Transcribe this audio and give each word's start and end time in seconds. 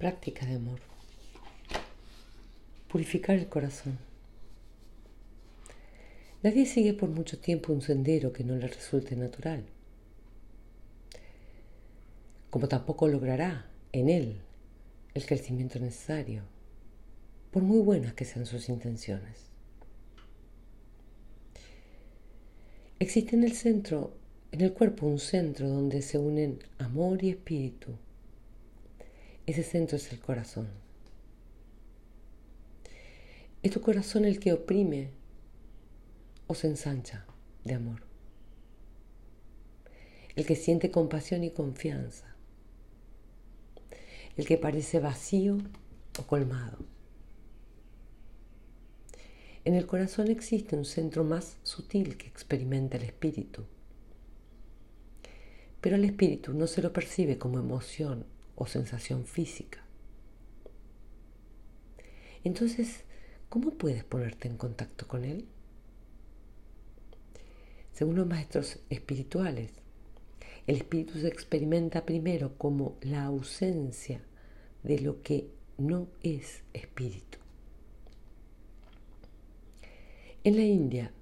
Práctica 0.00 0.46
de 0.46 0.54
amor. 0.54 0.80
Purificar 2.88 3.36
el 3.36 3.50
corazón. 3.50 3.98
Nadie 6.42 6.64
sigue 6.64 6.94
por 6.94 7.10
mucho 7.10 7.38
tiempo 7.38 7.70
un 7.74 7.82
sendero 7.82 8.32
que 8.32 8.42
no 8.42 8.56
le 8.56 8.66
resulte 8.66 9.14
natural, 9.14 9.62
como 12.48 12.66
tampoco 12.66 13.08
logrará 13.08 13.66
en 13.92 14.08
él 14.08 14.40
el 15.12 15.26
crecimiento 15.26 15.78
necesario, 15.78 16.44
por 17.50 17.62
muy 17.62 17.80
buenas 17.80 18.14
que 18.14 18.24
sean 18.24 18.46
sus 18.46 18.70
intenciones. 18.70 19.50
Existe 22.98 23.36
en 23.36 23.44
el 23.44 23.52
centro, 23.52 24.14
en 24.50 24.62
el 24.62 24.72
cuerpo, 24.72 25.06
un 25.06 25.18
centro 25.18 25.68
donde 25.68 26.00
se 26.00 26.16
unen 26.16 26.58
amor 26.78 27.22
y 27.22 27.28
espíritu. 27.28 27.98
Ese 29.50 29.64
centro 29.64 29.96
es 29.96 30.12
el 30.12 30.20
corazón. 30.20 30.68
Es 33.64 33.72
tu 33.72 33.80
corazón 33.80 34.24
el 34.24 34.38
que 34.38 34.52
oprime 34.52 35.10
o 36.46 36.54
se 36.54 36.68
ensancha 36.68 37.26
de 37.64 37.74
amor. 37.74 38.00
El 40.36 40.46
que 40.46 40.54
siente 40.54 40.92
compasión 40.92 41.42
y 41.42 41.50
confianza. 41.50 42.36
El 44.36 44.46
que 44.46 44.56
parece 44.56 45.00
vacío 45.00 45.58
o 46.16 46.22
colmado. 46.28 46.78
En 49.64 49.74
el 49.74 49.84
corazón 49.88 50.28
existe 50.28 50.76
un 50.76 50.84
centro 50.84 51.24
más 51.24 51.56
sutil 51.64 52.16
que 52.16 52.28
experimenta 52.28 52.98
el 52.98 53.02
espíritu. 53.02 53.64
Pero 55.80 55.96
el 55.96 56.04
espíritu 56.04 56.52
no 56.52 56.68
se 56.68 56.82
lo 56.82 56.92
percibe 56.92 57.36
como 57.36 57.58
emoción 57.58 58.26
o 58.56 58.66
sensación 58.66 59.24
física. 59.24 59.84
Entonces, 62.44 63.04
¿cómo 63.48 63.72
puedes 63.72 64.04
ponerte 64.04 64.48
en 64.48 64.56
contacto 64.56 65.06
con 65.06 65.24
él? 65.24 65.46
Según 67.92 68.16
los 68.16 68.26
maestros 68.26 68.78
espirituales, 68.88 69.72
el 70.66 70.76
espíritu 70.76 71.18
se 71.18 71.28
experimenta 71.28 72.06
primero 72.06 72.56
como 72.56 72.96
la 73.02 73.24
ausencia 73.24 74.22
de 74.82 75.00
lo 75.00 75.22
que 75.22 75.50
no 75.78 76.08
es 76.22 76.62
espíritu. 76.72 77.38
En 80.44 80.56
la 80.56 80.62
India, 80.62 81.12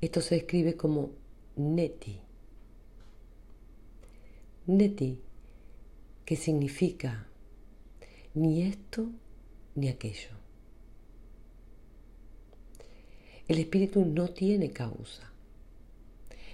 esto 0.00 0.20
se 0.20 0.36
describe 0.36 0.76
como 0.76 1.10
neti. 1.56 2.20
Neti, 4.66 5.20
que 6.30 6.36
significa 6.36 7.26
ni 8.34 8.62
esto 8.62 9.10
ni 9.74 9.88
aquello. 9.88 10.30
El 13.48 13.58
espíritu 13.58 14.04
no 14.04 14.28
tiene 14.28 14.70
causa 14.70 15.32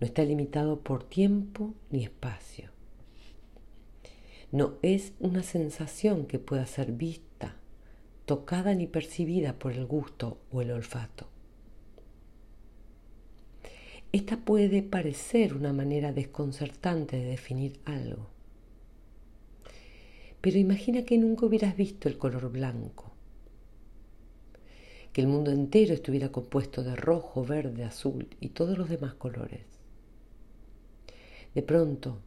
no 0.00 0.06
está 0.06 0.24
limitado 0.24 0.80
por 0.80 1.04
tiempo 1.04 1.74
ni 1.90 2.02
espacio. 2.02 2.70
No 4.52 4.76
es 4.80 5.12
una 5.20 5.42
sensación 5.42 6.24
que 6.24 6.38
pueda 6.38 6.64
ser 6.64 6.92
vista, 6.92 7.56
tocada 8.24 8.74
ni 8.74 8.86
percibida 8.86 9.58
por 9.58 9.72
el 9.72 9.84
gusto 9.84 10.38
o 10.50 10.62
el 10.62 10.70
olfato. 10.70 11.28
Esta 14.12 14.38
puede 14.38 14.82
parecer 14.82 15.52
una 15.52 15.74
manera 15.74 16.14
desconcertante 16.14 17.18
de 17.18 17.24
definir 17.24 17.78
algo. 17.84 18.37
Pero 20.40 20.58
imagina 20.58 21.04
que 21.04 21.18
nunca 21.18 21.46
hubieras 21.46 21.76
visto 21.76 22.08
el 22.08 22.16
color 22.16 22.50
blanco, 22.50 23.12
que 25.12 25.20
el 25.20 25.26
mundo 25.26 25.50
entero 25.50 25.94
estuviera 25.94 26.30
compuesto 26.30 26.84
de 26.84 26.94
rojo, 26.94 27.44
verde, 27.44 27.84
azul 27.84 28.28
y 28.40 28.50
todos 28.50 28.78
los 28.78 28.88
demás 28.88 29.14
colores. 29.14 29.62
De 31.54 31.62
pronto, 31.62 32.20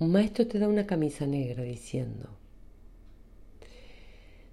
un 0.00 0.10
maestro 0.10 0.46
te 0.48 0.58
da 0.58 0.66
una 0.66 0.86
camisa 0.86 1.26
negra 1.26 1.62
diciendo, 1.62 2.30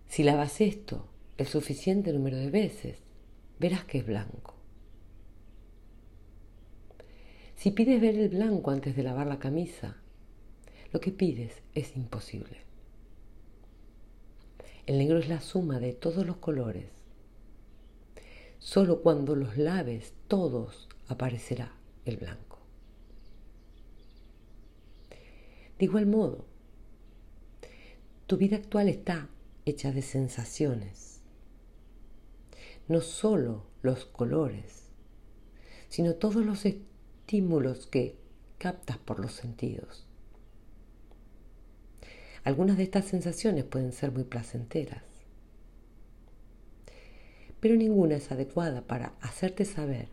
si 0.08 0.24
lavas 0.24 0.62
esto 0.62 1.08
el 1.38 1.48
suficiente 1.48 2.14
número 2.14 2.38
de 2.38 2.52
veces, 2.52 2.98
verás 3.60 3.86
que 3.86 4.00
es 4.00 4.06
blanco. 4.06 4.56
Si 7.56 7.72
pides 7.72 8.02
ver 8.02 8.18
el 8.18 8.30
blanco 8.30 8.72
antes 8.72 8.96
de 8.96 9.04
lavar 9.04 9.28
la 9.28 9.40
camisa, 9.40 10.01
lo 10.92 11.00
que 11.00 11.12
pides 11.12 11.62
es 11.74 11.96
imposible. 11.96 12.58
El 14.86 14.98
negro 14.98 15.20
es 15.20 15.30
la 15.30 15.40
suma 15.40 15.80
de 15.80 15.94
todos 15.94 16.26
los 16.26 16.38
colores. 16.38 16.90
Solo 18.60 19.02
cuando 19.02 19.36
los 19.36 19.58
laves 19.58 20.14
todos 20.28 20.90
aparecerá 21.08 21.74
el 22.06 22.18
blanco. 22.18 22.60
De 25.80 25.86
igual 25.86 26.06
modo, 26.06 26.46
tu 28.28 28.38
vida 28.38 28.58
actual 28.58 28.88
está 28.88 29.30
hecha 29.66 29.92
de 29.92 30.02
sensaciones, 30.02 31.22
no 32.88 33.02
solo 33.02 33.66
los 33.82 34.06
colores, 34.06 34.90
sino 35.90 36.16
todos 36.16 36.46
los 36.46 36.66
estímulos 36.66 37.88
que 37.88 38.16
captas 38.58 38.98
por 38.98 39.20
los 39.20 39.34
sentidos. 39.34 40.06
Algunas 42.44 42.78
de 42.78 42.84
estas 42.84 43.06
sensaciones 43.06 43.66
pueden 43.66 43.92
ser 43.92 44.12
muy 44.12 44.24
placenteras, 44.24 45.04
pero 47.60 47.76
ninguna 47.76 48.16
es 48.16 48.32
adecuada 48.32 48.82
para 48.82 49.14
hacerte 49.22 49.66
saber 49.66 50.08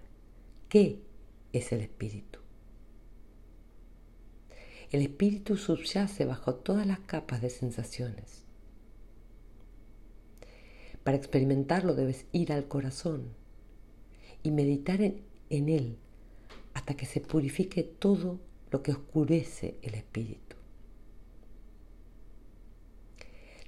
qué 0.68 1.00
es 1.52 1.72
el 1.72 1.80
espíritu. 1.80 2.38
El 4.90 5.02
espíritu 5.02 5.56
subyace 5.56 6.24
bajo 6.24 6.54
todas 6.54 6.86
las 6.86 7.00
capas 7.00 7.42
de 7.42 7.50
sensaciones. 7.50 8.44
Para 11.04 11.16
experimentarlo 11.16 11.94
debes 11.94 12.26
ir 12.32 12.52
al 12.52 12.68
corazón 12.68 13.34
y 14.42 14.50
meditar 14.50 15.00
en, 15.00 15.22
él 15.50 15.96
hasta 16.74 16.94
que 16.94 17.06
se 17.06 17.20
purifique 17.20 17.82
todo 17.82 18.40
lo 18.70 18.82
que 18.82 18.92
oscurece 18.92 19.78
el 19.82 19.94
espíritu. 19.94 20.47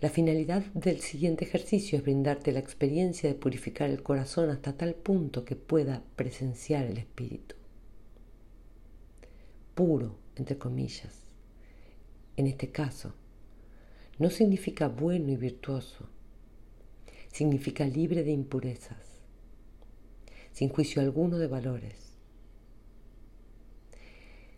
La 0.01 0.09
finalidad 0.09 0.65
del 0.73 1.01
siguiente 1.01 1.45
ejercicio 1.45 1.99
es 1.99 2.05
brindarte 2.05 2.53
la 2.53 2.59
experiencia 2.59 3.29
de 3.29 3.35
purificar 3.35 3.91
el 3.91 4.03
corazón 4.03 4.49
hasta 4.49 4.75
tal 4.75 4.95
punto 4.95 5.45
que 5.45 5.57
pueda 5.57 6.03
presenciar 6.17 6.87
el 6.87 6.97
espíritu. 6.97 7.55
Puro, 9.75 10.17
entre 10.37 10.57
comillas, 10.57 11.31
en 12.39 12.47
este 12.47 12.71
caso, 12.71 13.13
no 14.19 14.31
significa 14.31 14.89
bueno 14.89 15.33
y 15.33 15.37
virtuoso, 15.37 16.09
significa 17.31 17.87
libre 17.87 18.25
de 18.25 18.31
impurezas, 18.31 19.21
sin 20.51 20.71
juicio 20.71 21.03
alguno 21.03 21.37
de 21.37 21.47
valores. 21.47 22.17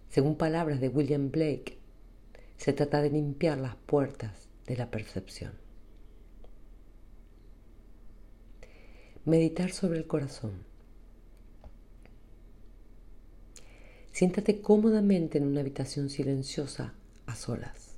Según 0.09 0.37
palabras 0.37 0.81
de 0.81 0.89
William 0.89 1.33
Blake, 1.33 1.79
se 2.57 2.73
trata 2.73 3.03
de 3.03 3.11
limpiar 3.11 3.59
las 3.59 3.75
puertas 3.75 4.52
de 4.67 4.77
la 4.77 4.91
percepción. 4.91 5.53
Meditar 9.25 9.71
sobre 9.71 9.99
el 9.99 10.07
corazón. 10.07 10.65
Siéntate 14.13 14.61
cómodamente 14.61 15.39
en 15.39 15.47
una 15.47 15.61
habitación 15.61 16.11
silenciosa 16.11 16.95
a 17.27 17.35
solas. 17.35 17.97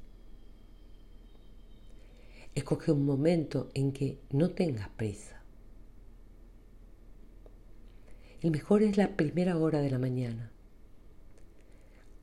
Escoge 2.55 2.93
un 2.93 3.05
momento 3.05 3.71
en 3.75 3.93
que 3.93 4.21
no 4.31 4.51
tengas 4.51 4.89
prisa. 4.91 5.43
El 8.43 8.51
mejor 8.51 8.83
es 8.83 8.97
la 8.97 9.17
primera 9.17 9.57
hora 9.57 9.81
de 9.81 9.91
la 9.91 9.99
mañana, 9.99 10.53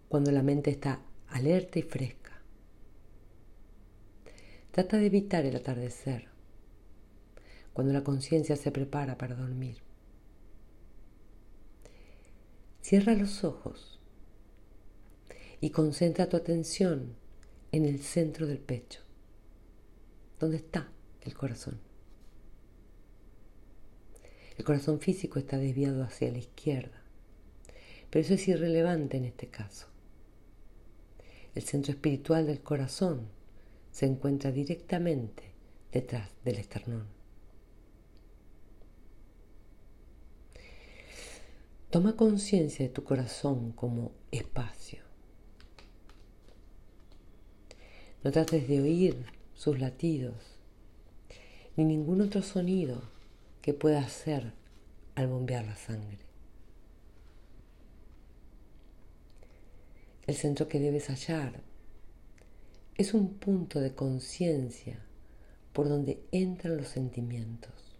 cuando 0.07 0.31
la 0.31 0.43
mente 0.43 0.69
está 0.69 1.01
alerta 1.27 1.79
y 1.79 1.81
fresca. 1.81 2.20
Trata 4.71 4.97
de 4.97 5.07
evitar 5.07 5.45
el 5.45 5.57
atardecer, 5.57 6.29
cuando 7.73 7.91
la 7.91 8.05
conciencia 8.05 8.55
se 8.55 8.71
prepara 8.71 9.17
para 9.17 9.35
dormir. 9.35 9.79
Cierra 12.79 13.13
los 13.15 13.43
ojos 13.43 13.99
y 15.59 15.71
concentra 15.71 16.29
tu 16.29 16.37
atención 16.37 17.17
en 17.73 17.83
el 17.83 17.99
centro 17.99 18.47
del 18.47 18.59
pecho, 18.59 19.01
donde 20.39 20.57
está 20.57 20.89
el 21.19 21.33
corazón. 21.33 21.77
El 24.57 24.63
corazón 24.63 25.01
físico 25.01 25.37
está 25.37 25.57
desviado 25.57 26.01
hacia 26.01 26.31
la 26.31 26.37
izquierda, 26.37 27.03
pero 28.09 28.23
eso 28.23 28.35
es 28.35 28.47
irrelevante 28.47 29.17
en 29.17 29.25
este 29.25 29.47
caso. 29.47 29.87
El 31.55 31.63
centro 31.63 31.91
espiritual 31.91 32.47
del 32.47 32.61
corazón 32.61 33.40
se 33.91 34.05
encuentra 34.05 34.51
directamente 34.51 35.43
detrás 35.91 36.29
del 36.43 36.57
esternón. 36.57 37.07
Toma 41.89 42.15
conciencia 42.15 42.85
de 42.87 42.93
tu 42.93 43.03
corazón 43.03 43.73
como 43.73 44.13
espacio. 44.31 45.03
No 48.23 48.31
trates 48.31 48.67
de 48.67 48.81
oír 48.81 49.25
sus 49.53 49.77
latidos 49.79 50.35
ni 51.75 51.83
ningún 51.83 52.21
otro 52.21 52.41
sonido 52.41 53.01
que 53.61 53.73
pueda 53.73 53.99
hacer 53.99 54.53
al 55.15 55.27
bombear 55.27 55.65
la 55.65 55.75
sangre. 55.75 56.19
El 60.27 60.35
centro 60.35 60.67
que 60.67 60.79
debes 60.79 61.07
hallar 61.07 61.61
es 62.97 63.13
un 63.13 63.33
punto 63.35 63.79
de 63.79 63.95
conciencia 63.95 64.99
por 65.73 65.87
donde 65.87 66.23
entran 66.31 66.77
los 66.77 66.87
sentimientos. 66.87 67.97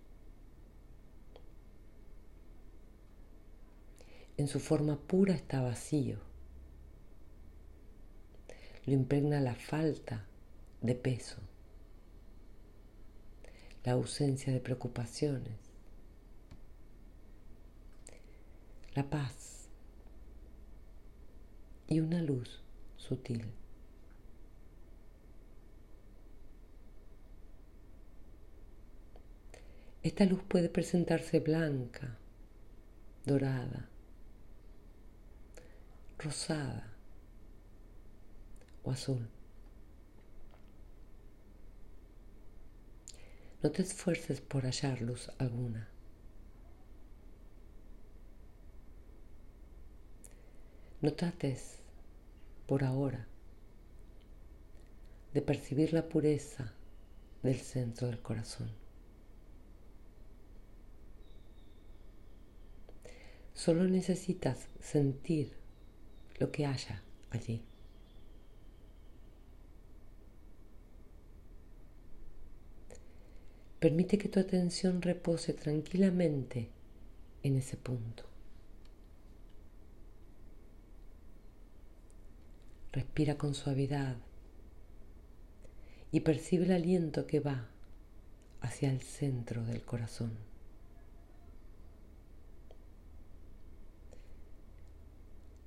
En 4.38 4.48
su 4.48 4.60
forma 4.60 4.98
pura 4.98 5.34
está 5.34 5.62
vacío. 5.62 6.20
Lo 8.86 8.94
impregna 8.94 9.40
la 9.40 9.56
falta 9.56 10.26
de 10.82 10.96
peso, 10.96 11.38
la 13.84 13.94
ausencia 13.94 14.52
de 14.52 14.60
preocupaciones, 14.60 15.60
la 18.96 19.10
paz 19.10 19.70
y 21.88 22.00
una 22.00 22.22
luz 22.22 22.64
sutil. 22.98 23.61
Esta 30.03 30.25
luz 30.25 30.42
puede 30.48 30.68
presentarse 30.68 31.39
blanca, 31.39 32.18
dorada, 33.24 33.88
rosada 36.18 36.92
o 38.83 38.92
azul. 38.92 39.27
No 43.62 43.69
te 43.69 43.83
esfuerces 43.83 44.42
por 44.42 44.63
hallar 44.63 45.01
luz 45.01 45.30
alguna. 45.38 45.88
No 51.01 51.13
trates 51.13 51.77
por 52.65 52.83
ahora 52.83 53.27
de 55.33 55.42
percibir 55.44 55.94
la 55.94 56.09
pureza 56.09 56.74
del 57.44 57.59
centro 57.59 58.07
del 58.07 58.19
corazón. 58.21 58.81
Solo 63.63 63.84
necesitas 63.84 64.69
sentir 64.80 65.52
lo 66.40 66.52
que 66.52 66.66
haya 66.66 67.04
allí. 67.30 67.62
Permite 73.80 74.18
que 74.18 74.30
tu 74.30 74.40
atención 74.40 75.04
repose 75.04 75.54
tranquilamente 75.54 76.69
en 77.44 77.56
ese 77.56 77.78
punto. 77.78 78.24
Respira 82.92 83.38
con 83.38 83.54
suavidad 83.54 84.18
y 86.12 86.22
percibe 86.22 86.66
el 86.66 86.72
aliento 86.72 87.28
que 87.28 87.40
va 87.40 87.69
hacia 88.62 88.90
el 88.90 89.02
centro 89.02 89.63
del 89.63 89.84
corazón. 89.84 90.50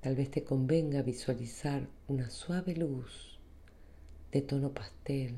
Tal 0.05 0.15
vez 0.15 0.29
te 0.29 0.43
convenga 0.43 1.01
visualizar 1.01 1.89
una 2.07 2.29
suave 2.29 2.75
luz 2.75 3.39
de 4.31 4.43
tono 4.43 4.71
pastel 4.71 5.35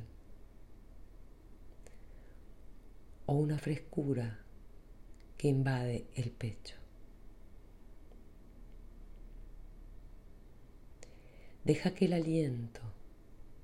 o 3.27 3.35
una 3.35 3.57
frescura 3.59 4.41
que 5.37 5.47
invade 5.47 6.07
el 6.15 6.31
pecho. 6.31 6.75
Deja 11.63 11.93
que 11.93 12.03
el 12.03 12.11
aliento 12.11 12.81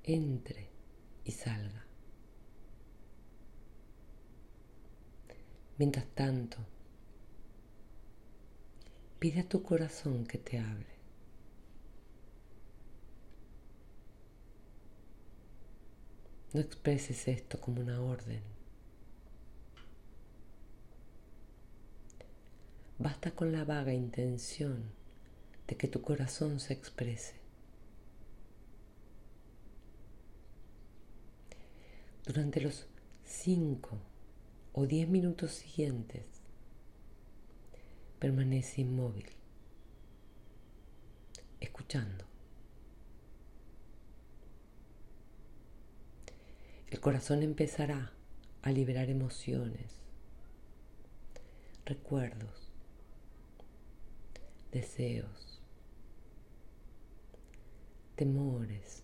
entre 0.04 0.70
y 1.26 1.32
salga. 1.32 1.84
Mientras 5.76 6.06
tanto, 6.14 6.56
pide 9.18 9.40
a 9.40 9.46
tu 9.50 9.62
corazón 9.62 10.24
que 10.24 10.38
te 10.38 10.58
hable. 10.58 10.93
No 16.54 16.60
expreses 16.60 17.26
esto 17.26 17.60
como 17.60 17.80
una 17.80 18.00
orden. 18.00 18.40
Basta 22.96 23.32
con 23.32 23.50
la 23.50 23.64
vaga 23.64 23.92
intención 23.92 24.84
de 25.66 25.76
que 25.76 25.88
tu 25.88 26.00
corazón 26.00 26.60
se 26.60 26.72
exprese. 26.72 27.34
Durante 32.24 32.60
los 32.60 32.86
cinco 33.24 33.98
o 34.74 34.86
diez 34.86 35.08
minutos 35.08 35.50
siguientes, 35.50 36.24
permanece 38.20 38.82
inmóvil, 38.82 39.26
escuchando. 41.58 42.33
El 46.94 47.00
corazón 47.00 47.42
empezará 47.42 48.12
a 48.62 48.70
liberar 48.70 49.10
emociones, 49.10 49.98
recuerdos, 51.84 52.70
deseos, 54.70 55.60
temores 58.14 59.02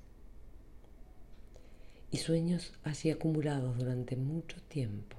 y 2.13 2.19
sueños 2.19 2.75
así 2.85 3.11
acumulados 3.11 3.77
durante 3.77 4.15
mucho 4.15 4.63
tiempo. 4.63 5.17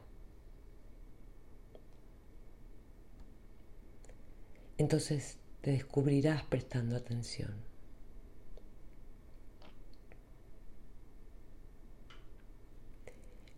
Entonces 4.78 5.40
te 5.60 5.72
descubrirás 5.72 6.44
prestando 6.44 6.96
atención. 6.96 7.71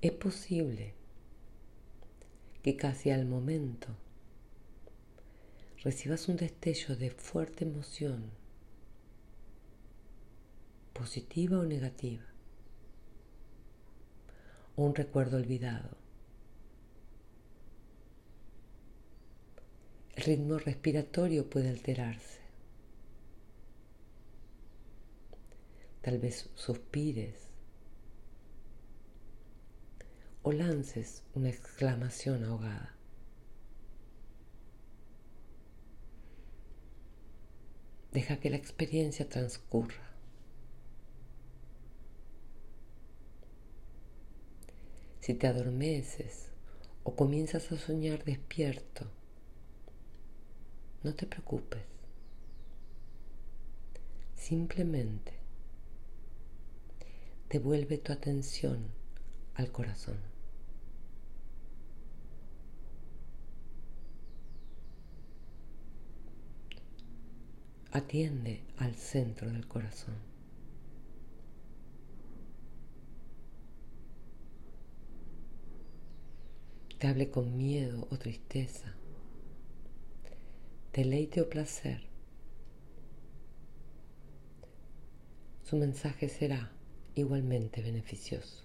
Es 0.03 0.11
posible 0.11 0.93
que 2.61 2.75
casi 2.75 3.09
al 3.09 3.25
momento 3.25 3.87
recibas 5.81 6.27
un 6.27 6.35
destello 6.35 6.97
de 6.97 7.09
fuerte 7.09 7.63
emoción, 7.63 8.29
positiva 10.91 11.57
o 11.57 11.63
negativa, 11.63 12.25
o 14.75 14.83
un 14.83 14.93
recuerdo 14.93 15.37
olvidado. 15.37 15.95
El 20.17 20.23
ritmo 20.25 20.59
respiratorio 20.59 21.49
puede 21.49 21.69
alterarse. 21.69 22.41
Tal 26.01 26.19
vez 26.19 26.49
suspires 26.55 27.52
o 30.43 30.51
lances 30.51 31.23
una 31.33 31.49
exclamación 31.49 32.43
ahogada. 32.43 32.95
Deja 38.11 38.39
que 38.39 38.49
la 38.49 38.57
experiencia 38.57 39.27
transcurra. 39.27 40.11
Si 45.21 45.33
te 45.33 45.47
adormeces 45.47 46.49
o 47.03 47.15
comienzas 47.15 47.71
a 47.71 47.77
soñar 47.77 48.25
despierto, 48.25 49.09
no 51.01 51.15
te 51.15 51.25
preocupes. 51.25 51.81
Simplemente 54.35 55.31
devuelve 57.49 57.97
tu 57.97 58.11
atención 58.11 58.89
al 59.55 59.71
corazón. 59.71 60.32
atiende 67.93 68.63
al 68.77 68.95
centro 68.95 69.51
del 69.51 69.67
corazón. 69.67 70.15
Te 76.97 77.07
hable 77.07 77.29
con 77.29 77.55
miedo 77.55 78.07
o 78.09 78.17
tristeza, 78.17 78.95
deleite 80.91 81.41
o 81.41 81.49
placer. 81.49 82.01
Su 85.61 85.77
mensaje 85.77 86.29
será 86.29 86.71
igualmente 87.13 87.83
beneficioso. 87.83 88.62